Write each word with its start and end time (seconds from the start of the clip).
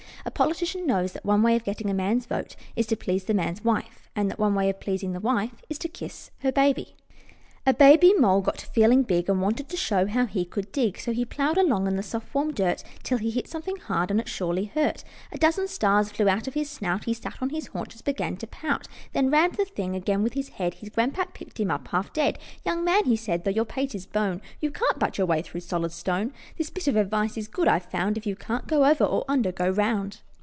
A 0.23 0.29
politician 0.29 0.85
knows 0.85 1.13
that 1.13 1.25
one 1.25 1.41
way 1.41 1.55
of 1.55 1.63
getting 1.63 1.89
a 1.89 1.95
man's 1.95 2.27
vote 2.27 2.55
is 2.75 2.85
to 2.87 2.95
please 2.95 3.23
the 3.23 3.33
man's 3.33 3.63
wife, 3.63 4.07
and 4.15 4.29
that 4.29 4.37
one 4.37 4.53
way 4.53 4.69
of 4.69 4.79
pleasing 4.79 5.13
the 5.13 5.19
wife 5.19 5.63
is 5.67 5.79
to 5.79 5.89
kiss 5.89 6.29
her 6.41 6.51
baby. 6.51 6.93
A 7.63 7.75
baby 7.75 8.11
mole 8.15 8.41
got 8.41 8.57
to 8.57 8.65
feeling 8.65 9.03
big, 9.03 9.29
And 9.29 9.39
wanted 9.39 9.69
to 9.69 9.77
show 9.77 10.07
how 10.07 10.25
he 10.25 10.45
could 10.45 10.71
dig; 10.71 10.97
So 10.99 11.11
he 11.11 11.25
plowed 11.25 11.59
along 11.59 11.85
in 11.85 11.95
the 11.95 12.01
soft, 12.01 12.33
warm 12.33 12.53
dirt 12.53 12.83
Till 13.03 13.19
he 13.19 13.29
hit 13.29 13.47
something 13.47 13.75
hard, 13.75 14.09
and 14.09 14.19
it 14.19 14.27
surely 14.27 14.65
hurt! 14.65 15.03
A 15.31 15.37
dozen 15.37 15.67
stars 15.67 16.11
flew 16.11 16.27
out 16.27 16.47
of 16.47 16.55
his 16.55 16.71
snout; 16.71 17.03
He 17.03 17.13
sat 17.13 17.39
on 17.39 17.51
his 17.51 17.67
haunches, 17.67 18.01
began 18.01 18.35
to 18.37 18.47
pout; 18.47 18.87
Then 19.13 19.29
rammed 19.29 19.55
the 19.55 19.65
thing 19.65 19.95
again 19.95 20.23
with 20.23 20.33
his 20.33 20.49
head 20.49 20.73
His 20.75 20.89
grandpap 20.89 21.35
picked 21.35 21.59
him 21.59 21.69
up 21.69 21.87
half 21.89 22.11
dead. 22.13 22.39
"Young 22.65 22.83
man," 22.83 23.05
he 23.05 23.15
said, 23.15 23.43
"though 23.43 23.51
your 23.51 23.63
pate 23.65 23.93
is 23.93 24.07
bone. 24.07 24.41
You 24.59 24.71
can't 24.71 24.97
butt 24.97 25.19
your 25.19 25.27
way 25.27 25.43
through 25.43 25.61
solid 25.61 25.91
stone. 25.91 26.33
This 26.57 26.71
bit 26.71 26.87
of 26.87 26.95
advice 26.95 27.37
is 27.37 27.47
good, 27.47 27.67
I've 27.67 27.85
found: 27.91 28.17
If 28.17 28.25
you 28.25 28.35
can't 28.35 28.65
go 28.65 28.85
over 28.85 29.03
or 29.03 29.23
under, 29.27 29.51
go 29.51 29.69
round." 29.69 30.17